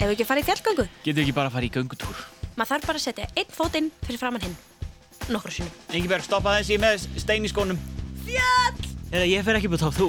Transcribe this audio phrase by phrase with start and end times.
[0.00, 2.20] Ef við ekki að fara í fjallgöngu, Getur ekki bara að fara í göngutúr?
[2.56, 4.56] maður þarf bara að setja einn fótinn fyrir framann hinn.
[5.32, 5.74] Nokkru sinnum.
[5.96, 7.78] Ingeberg, stoppa þessi með stein í skónum.
[8.26, 8.88] Fjall!
[9.10, 10.08] Eða ég fer ekki búið þá, þú...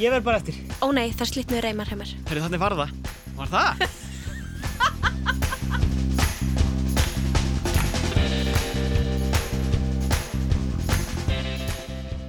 [0.00, 0.58] Ég verð bara eftir.
[0.84, 2.12] Ó nei, það slitnuði reymar hjá mér.
[2.28, 2.92] Herri, þannig var það.
[3.36, 3.86] Var það?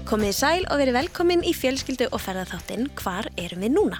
[0.07, 3.99] Komið í sæl og verið velkomin í fjölskyldu og ferðarþáttinn Hvar erum við núna?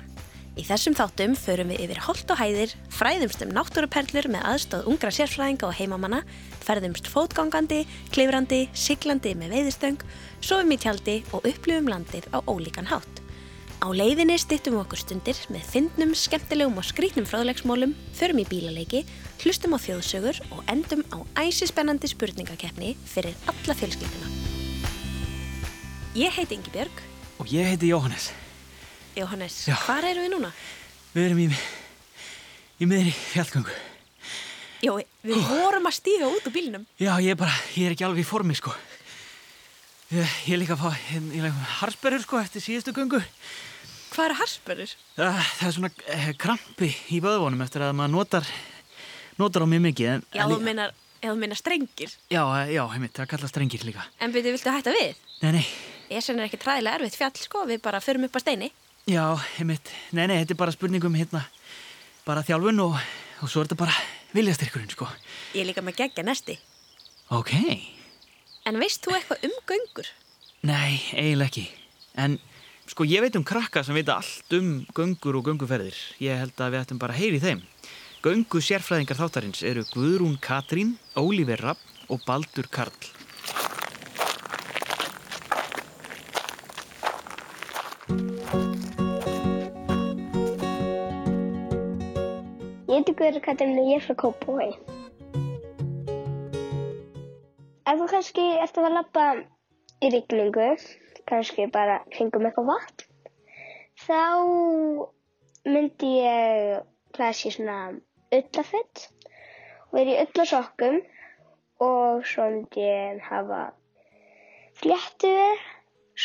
[0.58, 5.12] Í þessum þáttum förum við yfir holt og hæðir, fræðumst um náttúruperlur með aðstóð ungra
[5.14, 6.24] sérfræðinga og heimamanna,
[6.66, 10.02] ferðumst fótgangandi, klifrandi, siglandi með veiðistöng,
[10.42, 13.22] sofum í tjaldi og upplifum landið á ólíkan hátt.
[13.78, 19.04] Á leiðinni styttum við okkur stundir með fyndnum, skemmtilegum og skrítnum fráðlegsmólum, förum í bílaleiki,
[19.44, 24.34] hlustum á þjóðsögur og endum á æsispennandi spurningakeppni fyrir alla fjölskylduna.
[26.18, 27.06] Ég heiti Ingi Björg.
[27.38, 28.32] Og ég heiti Jóhannes.
[29.18, 29.74] Jóhannes, Já.
[29.82, 30.50] hvar erum við núna?
[31.16, 31.46] Við erum í,
[32.78, 33.74] í miðri fjallgöngu.
[34.86, 34.92] Jó,
[35.26, 36.84] við vorum að stíga út úr bílnum.
[37.02, 38.76] Já, ég er bara, ég er ekki alveg í formi, sko.
[40.14, 43.24] Ég, ég er líka að fá, ég, ég er harsberður, sko, eftir síðustu göngu.
[44.14, 44.96] Hvað eru harspörur?
[45.18, 48.56] Það, það er svona eh, krampi í vöðvonum eftir að maður notar,
[49.42, 50.14] notar á mjög mikið.
[50.14, 52.14] En, Já, þú meina, ef þú meina strengir.
[52.30, 54.06] Já, eh, já, heimitt, það kallast strengir líka.
[54.22, 55.18] En byrju, viltu hætta við?
[55.42, 55.68] Nei, nei,
[56.18, 58.70] Esen er ekki træðilega erfitt fjall, sko, við bara förum upp á steini.
[59.08, 59.24] Já,
[59.58, 61.44] heimitt, nei, nei, þetta er bara spurningum hérna,
[62.28, 62.98] bara þjálfun og,
[63.42, 63.96] og svo er þetta bara
[64.36, 65.08] viljastyrkurinn, sko.
[65.56, 66.58] Ég er líka með geggja nesti.
[67.36, 67.54] Ok,
[68.68, 70.08] En veist þú eitthvað um göngur?
[70.68, 71.62] nei, eiginlega ekki.
[72.20, 72.34] En,
[72.90, 75.96] sko, ég veit um krakka sem veit allt um göngur og gönguferðir.
[76.20, 77.62] Ég held að við ættum bara að heyri þeim.
[78.26, 81.80] Göngu sérfræðingar þáttarins eru Guðrún Katrín, Ólífer Rapp
[82.12, 82.92] og Baldur Karl.
[92.98, 94.72] Heiti Guður Katarina og ég er frá Kópavogi.
[97.86, 99.26] Ef þú kannski ert að labba
[100.02, 100.70] í rigningu,
[101.30, 103.04] kannski bara hringum eitthvað vatn,
[104.02, 104.22] þá
[105.70, 107.76] myndi ég klæða sér svona
[108.40, 109.04] ullafett
[109.92, 110.98] og verið í ullasokkum
[111.90, 113.60] og svo myndi ég hafa
[114.82, 115.62] fléttuver,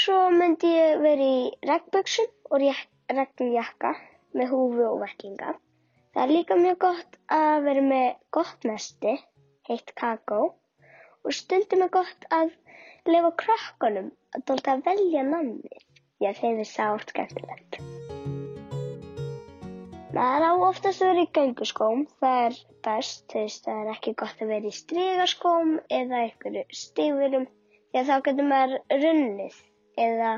[0.02, 3.92] svo myndi ég verið í regnböksum og regnjakka
[4.32, 5.52] með húfu og vettlinga.
[6.12, 9.12] Það er líka mjög gott að vera með gott nesti,
[9.68, 10.40] heitt kakó
[11.22, 12.50] og stundum er gott að
[13.08, 15.86] lifa krökkunum að dólta að velja namnið.
[16.20, 17.78] Ég þeim er sátt skemmtilegt.
[20.12, 24.14] Það á oftast að vera í gönguskóm, það er best, þú veist, það er ekki
[24.20, 29.56] gott að vera í strygaskóm eða einhverju stífurum því að þá getur maður runnið
[30.04, 30.34] eða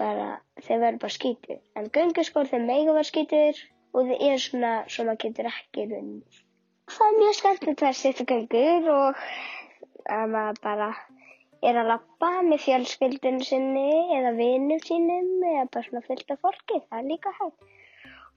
[0.00, 0.30] bara,
[0.64, 1.60] þeir verður bara skítur.
[1.76, 3.62] En gönguskór þeir mega vera skítur
[3.92, 6.42] og þið er svona svo maður getur ekki runnið.
[6.92, 9.24] Það er mjög skemmtilegt að setja göngur og
[10.12, 10.88] að maður bara
[11.62, 16.80] er að lappa með fjölskyldunum sinni eða vinum sínum eða bara svona fullt af fólki,
[16.88, 17.68] það er líka hægt.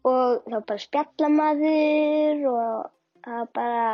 [0.06, 2.92] Og þá bara spjalla maður og
[3.26, 3.88] það bara,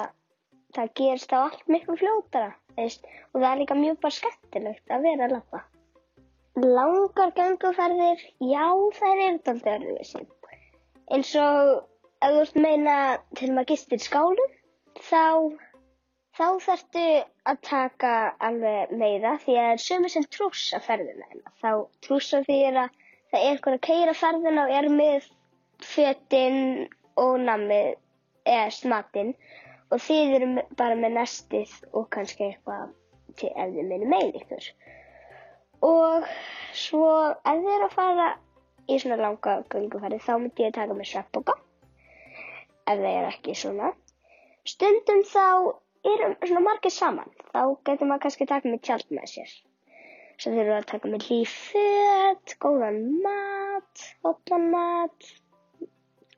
[0.76, 5.08] það gerist á allt miklu fljótara, veist, og það er líka mjög bara skemmtilegt að
[5.08, 5.64] vera að lappa.
[6.62, 8.68] Langar gönguferðir, já
[9.00, 10.26] það er þetta öðruvísi
[11.16, 11.72] eins og
[12.22, 12.96] ef þú ert meina
[13.40, 14.56] til maður gistir skálum
[15.10, 15.24] þá
[16.38, 17.06] þá þarftu
[17.52, 18.12] að taka
[18.48, 21.52] alveg meira því að það er sömu sem trússa ferðina hérna.
[21.62, 21.72] þá
[22.06, 25.28] trússa því að það er einhver að keira ferðina og er með
[25.92, 26.62] fötin
[27.20, 27.98] og namið
[28.46, 29.34] eða smatinn
[29.92, 30.50] og þið eru
[30.80, 32.94] bara með nestið og kannski eitthvað
[33.40, 34.70] til ef þið minni með ykkur
[35.88, 36.32] og
[36.78, 38.30] svo ef þið eru að fara
[38.92, 41.56] í svona langa gönguferði þá myndi ég taka með sveppoka
[42.92, 43.92] ef það er ekki svona.
[44.68, 45.46] Stundum þá
[46.14, 49.54] erum svona margir saman þá getur maður kannski taka með tjald með sér.
[50.42, 55.32] Svo þurfum við að taka með líföt góðan mat hotlan mat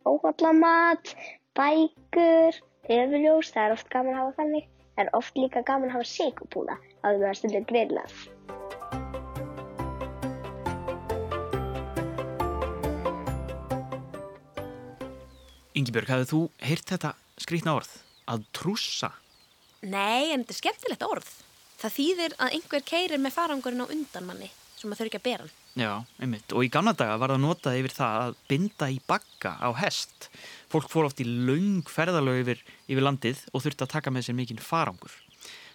[0.04, 1.16] óhotlan mat
[1.56, 2.60] bækur
[2.90, 4.70] höfuljós, það er oft gaman að hafa þannig.
[4.94, 8.18] Það er oft líka gaman að hafa sigupúða þá er það stundum grillað
[15.74, 17.12] Ingibjörg, hafið þú heyrt þetta
[17.42, 17.90] skrítna orð?
[18.30, 19.10] Að trússa?
[19.82, 21.32] Nei, en þetta er skemmtilegt orð.
[21.82, 25.26] Það þýðir að einhver keirir með farangurinn á undan manni sem að þau ekki að
[25.26, 25.56] bera hann.
[25.74, 25.92] Já,
[26.22, 26.54] einmitt.
[26.54, 30.28] Og í gamla daga var það notað yfir það að binda í bakka á hest.
[30.70, 34.38] Fólk fór oft í laung ferðalög yfir, yfir landið og þurfti að taka með sér
[34.38, 35.16] mikinn farangur.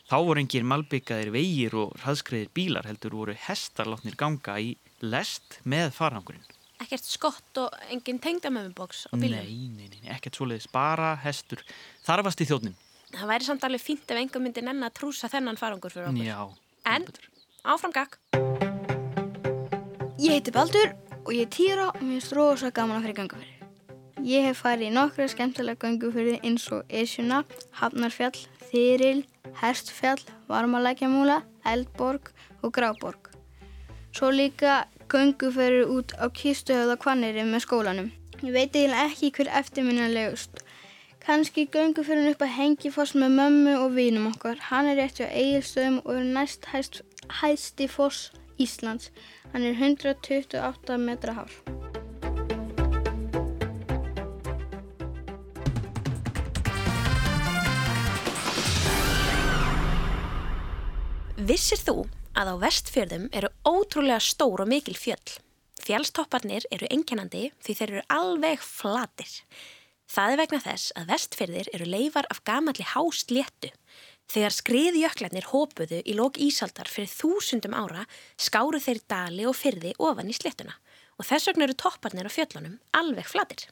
[0.09, 5.59] Þá voru engin malbyggaðir vegir og hraðskreiðir bílar heldur voru hestar látnir ganga í lest
[5.67, 6.47] með farangurinn.
[6.79, 9.41] Ekkert skott og engin tengdamöfumboks á bílum.
[9.43, 11.65] Nei, nei, nei, ekkert svoleiðis, bara hestur.
[12.07, 12.77] Þarfast í þjóðnin.
[13.17, 16.27] Það væri samt alveg fínt ef einhver myndi nenn að trúsa þennan farangur fyrir okkur.
[16.29, 16.39] Já.
[16.87, 17.29] En- heldur betur.
[17.65, 18.19] Áfram gakk.
[20.19, 20.93] Ég heiti Baldur
[21.25, 23.55] og ég er týra og mér finnst rosa gaman að fyrir gangufyrir.
[24.27, 27.45] Ég hef farið í nokkra skemmtilega gangufyrir eins og Esjuna,
[27.79, 28.35] Hafnarfjall,
[28.71, 29.25] Þyril,
[29.61, 32.33] Herstfjall, Varmalækjamúla, Eldborg
[32.63, 33.31] og Gráborg.
[34.13, 38.11] Svo líka gangufyrir út á Kistuhöfða Kvanniri með skólanum.
[38.39, 40.61] Ég veit eiginlega ekki hver eftirminnilegust.
[41.25, 44.61] Kanski göngufyrin upp að Hengifoss með mömmu og vinum okkar.
[44.71, 47.03] Hann er rétt hjá Egilstöðum og er næst hæst,
[47.41, 49.11] hæsti foss Íslands.
[49.53, 51.53] Hann er 128 metra hár.
[61.49, 62.03] Vissir þú
[62.39, 65.39] að á vestfjörðum eru ótrúlega stór og mikil fjöll?
[65.83, 69.31] Fjallstopparnir eru einkennandi því þeir eru alveg flatir.
[70.09, 73.73] Það er vegna þess að vestfjörðir eru leifar af gamalli hásléttu.
[74.29, 78.05] Þegar skriðjöklarnir hópuðu í lók ísaldar fyrir þúsundum ára
[78.37, 80.77] skáru þeir dali og fyrði ofan í sléttuna
[81.19, 83.65] og þess vegna eru topparnir á fjöllunum alveg flatir.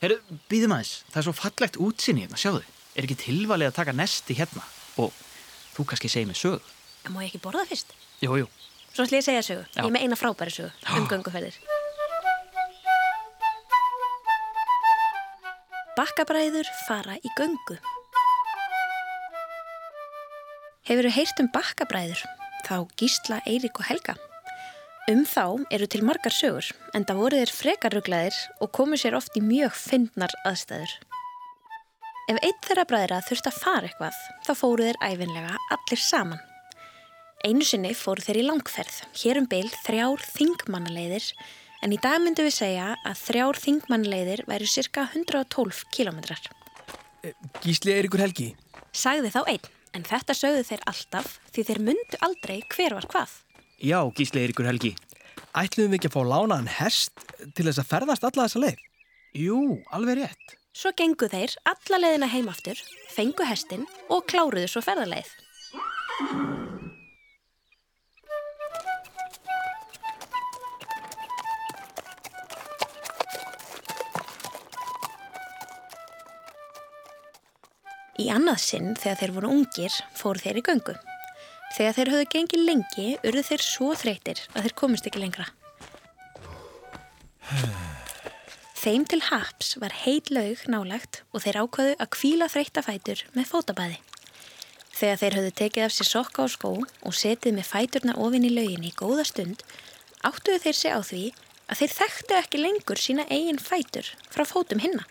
[0.00, 2.62] Herru, býðum aðeins, það er svo fallegt útsinni hérna, sjáðu.
[2.96, 4.62] Er ekki tilvalið að taka nesti hérna?
[4.96, 5.12] Og
[5.76, 6.62] þú kannski segir mig sögu.
[7.04, 7.92] En má ég ekki borða fyrst?
[8.24, 8.46] Jú, jú.
[8.94, 9.64] Svo ætlum ég að segja sögu.
[9.74, 9.82] Já.
[9.82, 11.58] Ég er með eina frábæri sögu um gönguferðir.
[15.96, 17.76] Bakkabræður fara í göngu.
[20.88, 22.22] Hefur heyrt um bakkabræður?
[22.66, 24.16] Þá Gísla, Eirík og Helga.
[25.12, 29.36] Um þá eru til margar sögur, en það voru þeir frekarruglaðir og komu sér oft
[29.38, 30.96] í mjög fyndnar aðstæður.
[32.26, 36.40] Ef einn þeirra bræðra þurfti að fara eitthvað, þá fóru þeir æfinlega allir saman.
[37.46, 41.28] Einu sinni fóru þeir í langferð, hér um byl þrjár þingmannaleiðir,
[41.86, 46.42] en í dag myndum við segja að þrjár þingmannaleiðir væri cirka 112 kilometrar.
[47.62, 48.48] Gísli Eiríkur Helgi.
[48.90, 53.38] Sagði þá einn, en þetta sögðu þeir alltaf því þeir myndu aldrei hver var hvað.
[53.78, 54.96] Já, Gísli Eiríkur Helgi.
[55.54, 58.86] Ætluðum við ekki að fá lánaðan hest til þess að ferðast alla þessa leið?
[59.46, 59.60] Jú,
[59.94, 60.62] alveg rétt.
[60.76, 62.76] Svo gengu þeir alla leiðina heim aftur,
[63.08, 65.30] fengu hestin og kláruðu svo ferðarleið.
[78.20, 80.98] Í annað sinn þegar þeir voru ungir fóru þeir í göngu.
[81.78, 85.48] Þegar þeir höfðu gengið lengi urðu þeir svo þreytir að þeir komist ekki lengra.
[88.86, 93.96] Þeim til haps var heit laug nálagt og þeir ákvaðu að kvíla þreyttafætur með fótabæði.
[94.94, 98.52] Þegar þeir höfðu tekið af sér sokka og skó og setið með fæturna ofin í
[98.52, 99.64] lauginni í góða stund,
[100.22, 101.22] áttuðu þeir sig á því
[101.66, 105.02] að þeir þekktu ekki lengur sína eigin fætur frá fótum hinna.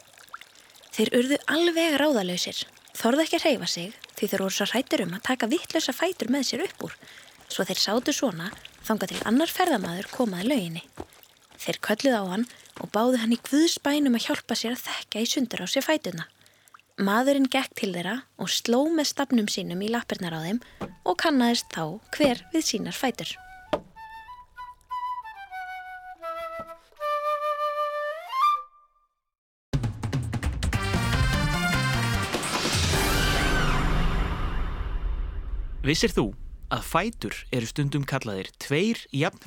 [0.95, 2.61] Þeir urðu alveg ráðalausir,
[2.95, 6.31] þorðu ekki að reyfa sig því þeir voru svo hrættur um að taka vittlösa fætur
[6.31, 6.95] með sér upp úr,
[7.51, 8.47] svo þeir sátu svona
[8.87, 10.85] þanga til annar ferðamaður komaði lauginni.
[11.61, 12.47] Þeir kölluð á hann
[12.83, 16.27] og báðu hann í guðspænum að hjálpa sér að þekka í sundur á sér fætuna.
[16.95, 20.61] Maðurinn gekk til þeirra og sló með stafnum sínum í lappirnar á þeim
[21.03, 23.35] og kannaðist þá hver við sínar fætur.
[35.85, 36.31] Vissir þú
[36.73, 39.43] að fætur eru stundum kallaðir tveir jafn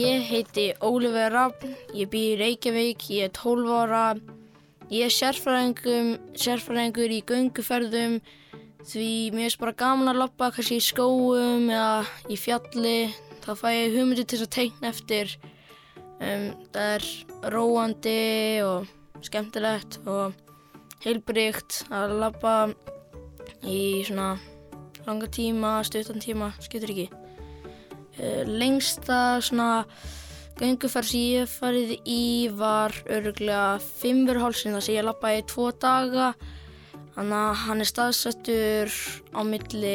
[0.00, 4.04] Ég heiti Ólífer Raffn, ég bý í Reykjavík, ég er 12 ára.
[4.88, 8.14] Ég er sérfræðingur í gönguferðum
[8.88, 13.12] því mér er bara gaman að lappa kannski í skóum eða í fjalli.
[13.44, 15.36] Þá fæ ég hugmyndi til að teikna eftir.
[16.16, 17.08] Um, það er
[17.52, 18.18] róandi
[18.64, 18.88] og
[19.26, 20.32] skemmtilegt og
[21.04, 22.58] heilbrygt að lappa
[23.68, 24.38] í svona
[25.04, 27.10] langa tíma, stuttan tíma, skiptir ekki.
[28.20, 29.86] Uh, lengsta svona
[30.60, 36.32] gönguferð sem ég farið í var öruglega fimmurhálsin þar sem ég lappaði í tvo daga.
[37.14, 38.96] Þannig að hann er staðsettur
[39.32, 39.94] á milli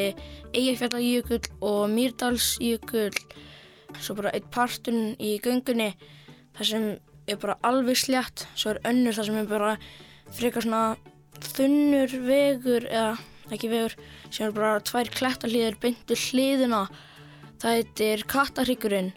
[0.57, 3.13] Eyjafjallajökull og Mýrdalsjökull
[4.01, 5.93] svo bara eitt partun í göngunni.
[6.57, 6.87] Þar sem
[7.29, 9.71] er bara alveg slétt svo er önnur þar sem er bara
[10.35, 10.83] frekar svona
[11.53, 13.15] þunnur vegur eða
[13.53, 13.95] ekki vegur
[14.29, 16.85] sem er bara tvær klettalíðir beintu hliðina
[17.55, 19.13] Það heitir Kattahryggurinn.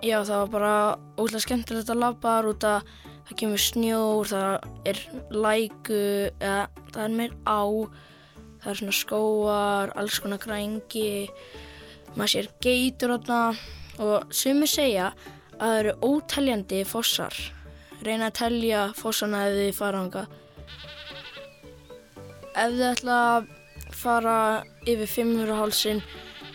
[0.00, 0.74] Já, það var bara
[1.18, 2.92] ótrúlega skemmtilegt að labba þar út að
[3.28, 5.00] það kemur snjór, það er
[5.44, 5.98] læku,
[6.40, 6.62] eða
[6.94, 7.62] það er meir á,
[8.62, 11.12] það er svona skóar, alls konar grængi,
[12.16, 13.42] maður sér geitur þarna
[14.00, 17.36] og sumir segja að það eru óteljandi fossar.
[18.00, 20.26] Reyna að telja fossana ef þið fara ánga.
[22.56, 23.56] Ef þið ætla að
[24.00, 24.36] fara
[24.88, 26.02] yfir 500 hálsin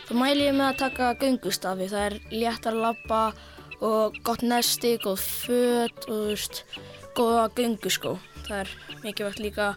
[0.05, 1.89] þá mæli ég með að taka göngustafi.
[1.91, 3.21] Það er léttar að labba
[3.85, 6.63] og gott nesti, góð föt og veist,
[7.17, 8.17] góða gönguskó.
[8.45, 9.73] Það er mikilvægt líka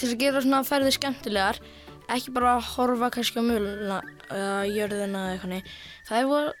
[0.00, 1.60] til að gera svona ferði skemmtilegar
[2.10, 4.00] ekki bara að horfa kannski á mjöluna
[4.32, 5.70] eða jörðina eða eitthvað
[6.08, 6.52] það er voru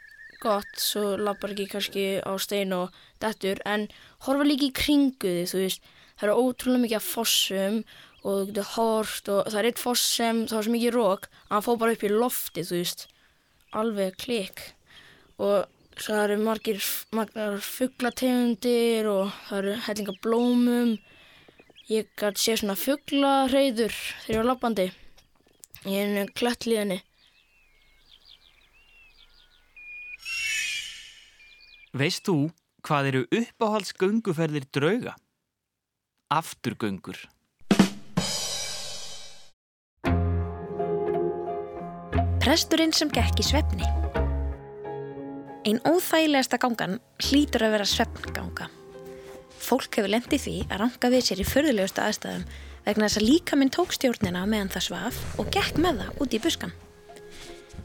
[0.42, 3.88] gott svo lappar ekki kannski á stein og dettur en
[4.26, 7.78] horfa líka í kringu því þú veist það eru ótrúlega mikið af fossum
[8.22, 11.28] og þú getur hort og það er eitt foss sem það var svo mikið rók
[11.28, 13.06] að hann fóð bara upp í lofti þú veist
[13.82, 14.64] alveg klik
[15.42, 15.68] og
[16.02, 16.80] það eru margir,
[17.66, 20.96] fugglategundir og það eru hellinga blómum
[21.90, 24.90] ég gæti sé svona fugglareyður þegar ég var lappandi
[25.82, 27.02] í einu klættliðinni
[31.92, 32.48] Veist þú
[32.86, 35.12] hvað eru uppáhaldsgönguferðir drauga?
[36.32, 37.18] Afturgöngur.
[42.42, 43.86] Presturinn sem gekk í svefni.
[45.62, 48.66] Einn óþægilegasta gangan hlýtur að vera svefnganga.
[49.62, 52.42] Fólk hefur lendið því að ranka við sér í förðulegustu aðstæðum
[52.88, 56.34] vegna þess að líka minn tók stjórnina meðan það svaf og gekk með það út
[56.34, 56.74] í buskan.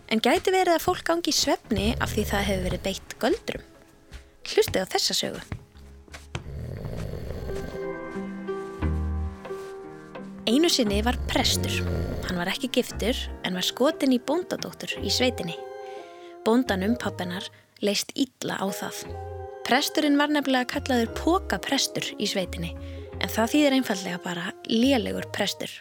[0.09, 3.69] En gæti verið að fólk gangi í svefni af því það hefur verið beitt göldrum.
[4.41, 5.56] Hlustið á þessa sögu.
[10.47, 11.73] Einu sinni var prestur.
[12.23, 15.57] Hann var ekki giftur en var skotin í bóndadóttur í sveitinni.
[16.45, 17.43] Bóndanum, pappinar,
[17.83, 19.01] leist illa á það.
[19.67, 22.69] Presturinn var nefnilega kallaður pókaprestur í sveitinni
[23.19, 25.73] en það þýðir einfallega bara lélegur prestur.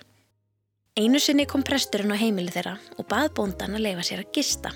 [0.98, 4.74] Einu sinni kom presturinn á heimili þeirra og bað bóndan að leifa sér að gista.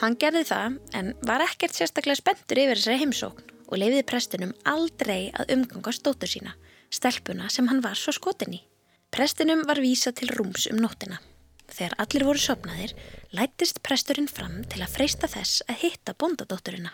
[0.00, 5.30] Hann gerði það en var ekkert sérstaklega spenntur yfir þessari heimsókn og leifiði prestinum aldrei
[5.30, 6.58] að umgangast dóttur sína,
[6.90, 8.60] stelpuna sem hann var svo skotin í.
[9.10, 11.18] Prestinum var vísa til rúms um nóttina.
[11.70, 12.94] Þegar allir voru sopnaðir,
[13.34, 16.92] lættist presturinn fram til að freysta þess að hitta bondadótturina.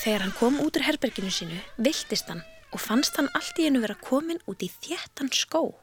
[0.00, 3.82] Þegar hann kom út úr herberginu sínu, viltist hann og fannst hann allt í einu
[3.82, 5.74] vera komin út í þéttan skó.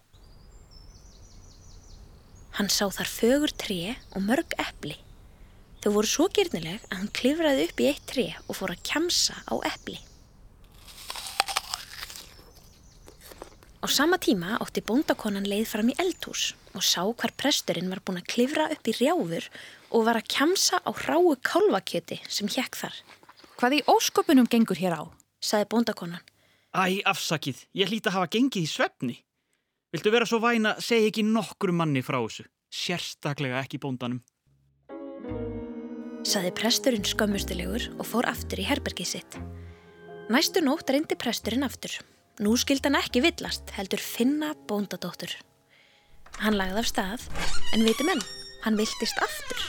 [2.58, 4.96] Hann sá þar fögur tré og mörg epli.
[5.84, 9.38] Þau voru svo gyrnileg að hann klifraði upp í eitt tré og fór að kjamsa
[9.46, 10.00] á epli.
[13.88, 18.18] Á sama tíma átti bóndakonan leið fram í eldhús og sá hvar presturinn var búin
[18.20, 19.46] að klifra upp í rjáfur
[19.96, 22.98] og var að kjamsa á ráu kálvakjöti sem hjekk þar.
[23.56, 25.04] Hvað í ósköpunum gengur hér á?
[25.40, 26.20] Saði bóndakonan.
[26.76, 29.16] Æ, afsakið, ég hlýta að hafa gengið í svefni.
[29.96, 32.44] Viltu vera svo væna, segi ekki nokkur manni frá þessu.
[32.68, 34.20] Sérstaklega ekki bóndanum.
[36.28, 39.40] Saði presturinn skömmustilegur og fór aftur í herbergið sitt.
[40.28, 41.96] Næstu nótt reyndi presturinn aftur.
[42.38, 45.32] Nú skildi hann ekki villast, heldur finna bóndadóttur.
[46.38, 47.24] Hann lagði af stað,
[47.74, 48.22] en viti menn,
[48.62, 49.64] hann viltist aftur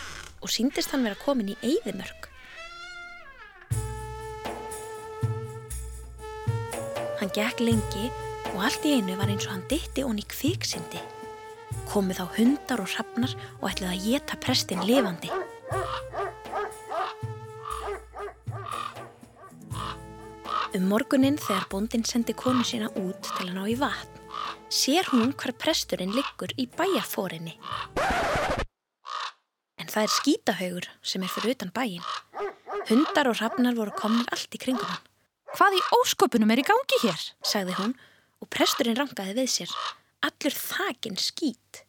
[0.45, 2.29] og síndist hann vera komin í eyðimörk.
[7.23, 8.11] Hann gekk lengi
[8.53, 11.01] og allt í einu var eins og hann ditti onni kviksindi.
[11.89, 13.33] Komið þá hundar og hrafnar
[13.63, 15.33] og ætlaði að geta prestin lifandi.
[20.77, 24.19] Um morgunin þegar bóndin sendi konu sína út til að ná í vatn,
[24.69, 27.55] sér hún hvar presturinn liggur í bæjarfórinni.
[29.81, 32.05] En það er skítahaugur sem er fyrir utan bæin.
[32.91, 35.09] Hundar og hrafnar voru komnir allt í kringum hann.
[35.57, 37.27] Hvað í ósköpunum er í gangi hér?
[37.41, 37.97] sagði hún
[38.45, 39.77] og presturinn rangaði við sér.
[40.21, 41.85] Allur þakin skít.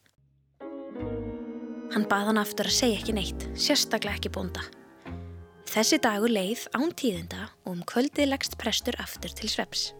[1.91, 4.63] Hann bað hann aftur að segja ekki neitt, sérstaklega ekki bónda.
[5.69, 9.91] Þessi dagur leið án tíðinda og um kvöldið leggst prestur aftur til sveps.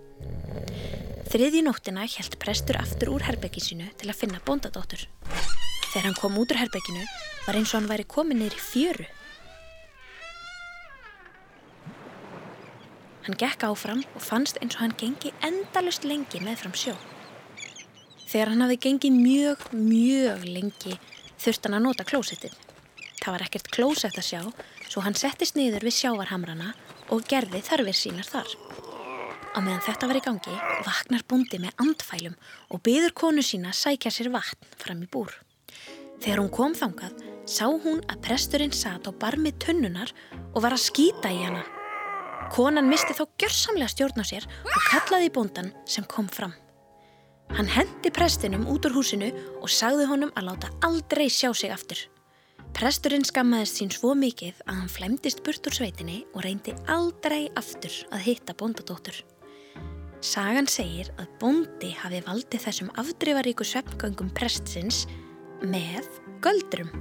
[1.29, 5.03] Þriðji nóttina hjælt prestur aftur úr herbergi sínu til að finna bóndadóttur.
[5.91, 7.03] Þegar hann kom út úr herberginu
[7.45, 9.05] var eins og hann væri komin í fjöru.
[13.27, 16.95] Hann gekk áfram og fannst eins og hann gengi endalust lengi með fram sjó.
[18.25, 20.97] Þegar hann hafði gengið mjög, mjög lengi
[21.38, 22.57] þurft hann að nota klósettið.
[23.19, 24.41] Það var ekkert klósett að sjá,
[24.88, 26.71] svo hann settist niður við sjávarhamrana
[27.13, 28.53] og gerði þarfir sínar þar.
[29.49, 32.38] Á meðan þetta var í gangi, vaknar búndi með andfælum
[32.69, 35.33] og byður konu sína sækja sér vatn fram í búr.
[36.19, 37.17] Þegar hún kom þangað,
[37.49, 40.13] sá hún að presturinn sat á barmi tunnunar
[40.53, 41.63] og var að skýta í hana.
[42.53, 46.53] Konan misti þó gjörsamlega stjórn á sér og kallaði í bóndan sem kom fram.
[47.55, 52.01] Hann hendi prestinum út úr húsinu og sagði honum að láta aldrei sjá sig aftur.
[52.77, 57.93] Presturinn skammaðist sín svo mikið að hann flæmdist burt úr sveitinni og reyndi aldrei aftur
[58.13, 59.17] að hitta bóndadóttur.
[60.23, 65.05] Sagan segir að bóndi hafi valdið þessum afdrifaríku sveppgöngum prestsins
[65.63, 66.07] með
[66.43, 66.91] göldrum.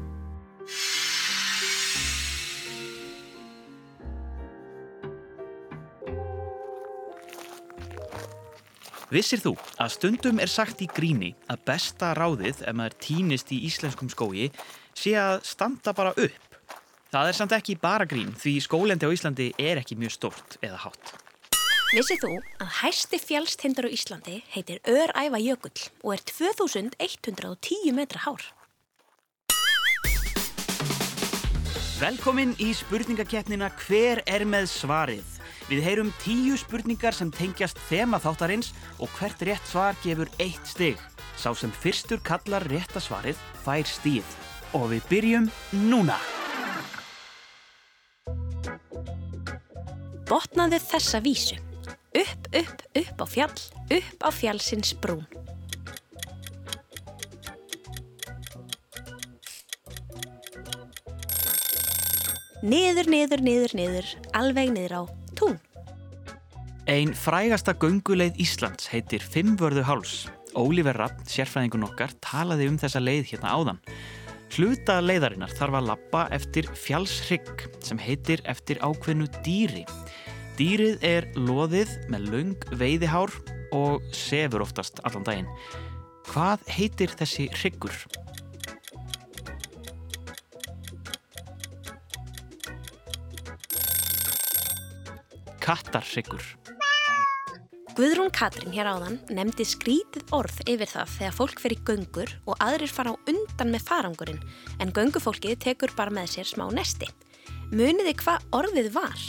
[9.09, 13.63] Vissir þú að stundum er sagt í gríni að besta ráðið ef maður týnist í
[13.65, 14.51] íslenskum skógi
[14.93, 16.59] sé að standa bara upp?
[17.09, 20.83] Það er samt ekki bara grín því skólendi á Íslandi er ekki mjög stort eða
[20.83, 21.15] hátt.
[21.95, 28.45] Vissið þú að hæsti fjallstindur á Íslandi heitir Öræfa Jökull og er 2110 metra hár?
[31.97, 35.38] Velkomin í spurningakeppnina Hver er með svarið?
[35.69, 40.99] Við heyrum tíu spurningar sem tengjast þema þáttarins og hvert rétt svar gefur eitt stig.
[41.39, 44.27] Sá sem fyrstur kallar rétta svarið fær stíð.
[44.75, 45.51] Og við byrjum
[45.89, 46.19] núna.
[50.29, 51.57] Botnaðu þessa vísu.
[52.19, 53.61] Upp, upp, upp á fjall,
[53.95, 55.25] upp á fjallsins brún.
[62.59, 65.18] Niður, niður, niður, niður, alveg niður á
[66.89, 66.95] tún.
[66.95, 70.29] Ein frægasta gönguleið Íslands heitir Fimmvörðu háls.
[70.57, 73.81] Ólífer Rapp, sérfræðingun okkar, talaði um þessa leið hérna áðan.
[74.49, 79.85] Hluta leiðarinnar þarf að lappa eftir fjallshrygg sem heitir eftir ákveðnu dýri.
[80.57, 83.31] Dýrið er loðið með lung veiðihár
[83.77, 85.51] og sefur oftast allan daginn.
[86.33, 87.93] Hvað heitir þessi hryggur?
[95.61, 96.43] Kattarhryggur.
[97.99, 102.61] Guðrún Katrín hér áðan nefndi skrítið orð yfir það þegar fólk fer í göngur og
[102.63, 104.39] aðrir fara á undan með farangurinn
[104.79, 107.09] en göngufólkið tekur bara með sér smá nesti.
[107.75, 109.25] Muniði hvað orðið var?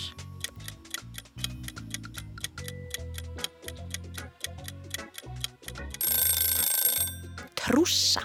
[7.57, 8.21] Trússa.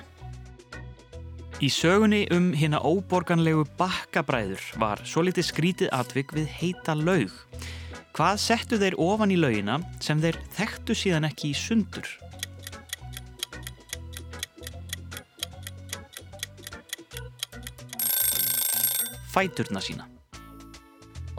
[1.65, 7.33] Í sögunni um hérna óborganlegu bakkabræður var svo litið skrítið atvik við heita laug.
[8.15, 12.07] Hvað settu þeir ofan í laugina sem þeir þekktu síðan ekki í sundur?
[19.35, 20.07] Fæturna sína.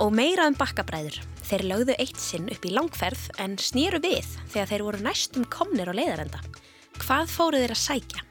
[0.04, 1.22] Og meira um bakkabræður.
[1.48, 5.88] Þeir lögðu eitt sinn upp í langferð en snýru við þegar þeir voru næstum komnir
[5.88, 6.44] á leiðarenda.
[7.00, 8.28] Hvað fóru þeir að sækja?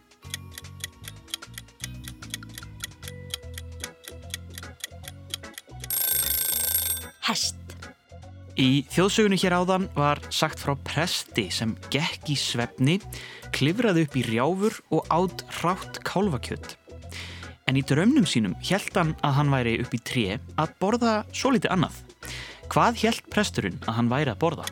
[7.25, 7.64] Hest.
[8.55, 13.01] Í þjóðsögunni hér áðan var sagt frá presti sem gekk í svefni,
[13.51, 16.77] klifraði upp í rjáfur og átt rátt kálfakjöld.
[17.67, 21.51] En í draumnum sínum held hann að hann væri upp í tré að borða svo
[21.57, 21.99] litið annað.
[22.71, 24.71] Hvað held presturinn að hann væri að borða?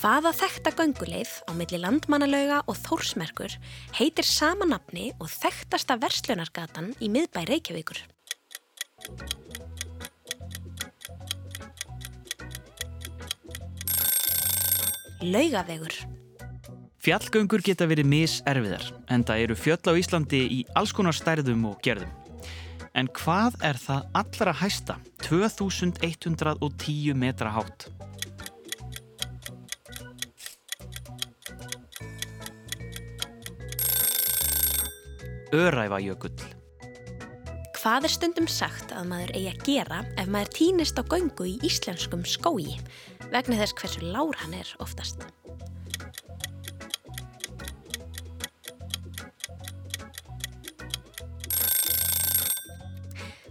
[0.00, 3.52] Hvaða þekta gönguleið á milli landmannalauga og þórsmerkur
[3.98, 8.00] heitir sama nafni og þekktasta verslunargatan í miðbæ Reykjavíkur?
[15.20, 15.92] Laugavegur.
[17.04, 21.76] Fjallgöngur geta verið miserfiðar en það eru fjöll á Íslandi í alls konar stærðum og
[21.84, 22.08] gerðum.
[22.96, 24.96] En hvað er það allra hæsta
[25.28, 27.99] 2110 metra hátt?
[35.50, 36.36] Öræfajökull.
[37.80, 41.56] Hvað er stundum sagt að maður eigi að gera ef maður týnist á göngu í
[41.66, 42.76] íslenskum skógi
[43.32, 45.24] vegna þess hversu lár hann er oftast?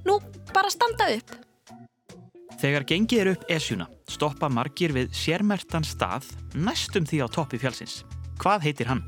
[0.08, 0.22] Nú,
[0.54, 1.36] bara standa upp.
[2.60, 8.04] Þegar gengið er upp Esjuna stoppa margir við sérmertan stað næstum því á toppi fjallsins.
[8.40, 9.04] Hvað heitir hann?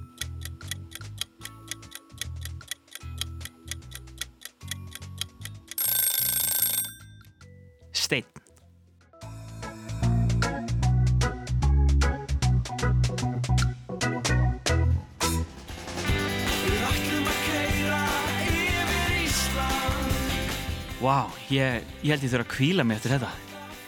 [21.52, 23.32] Ég, ég held ég þurfa að kvíla mig eftir þetta.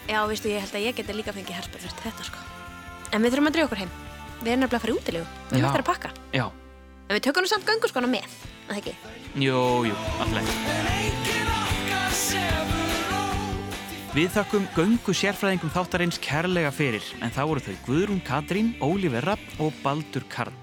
[0.09, 2.43] Já, veistu, ég held að ég geti líka fengið herpur fyrir þetta, sko.
[3.13, 3.93] En við þurfum að drjóða okkur heim.
[4.43, 5.25] Við erum nefnilega að fara í útilegu.
[5.49, 6.09] Við erum eftir að pakka.
[6.35, 6.45] Já,
[7.09, 8.93] En við tökum nú samt gönguskona með, að það ekki?
[9.43, 10.43] jú, jú, alltaf.
[14.13, 19.61] Við þakkum göngu sérfræðingum þáttarins kærlega fyrir, en þá voru þau Guðrún Katrín, Ólífer Rapp
[19.61, 20.53] og Baldur Karl.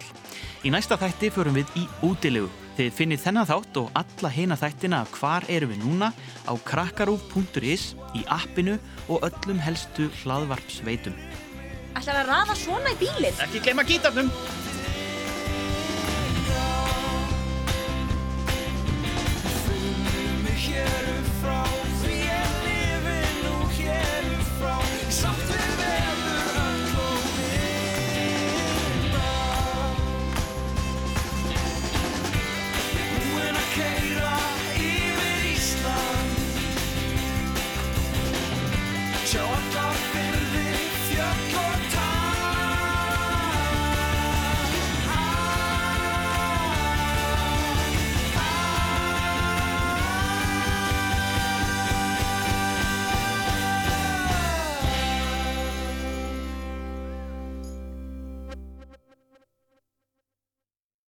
[0.65, 2.49] Í næsta þætti förum við í útilegu.
[2.79, 6.11] Þið finnið þennan þátt og alla hina þættina af hvar erum við núna
[6.47, 8.79] á krakkarúf.is, í appinu
[9.09, 11.17] og öllum helstu hlaðvarpsveitum.
[11.99, 13.43] Ætlar að raða svona í bílinn?
[13.45, 14.31] Ekki gleyma gítarnum!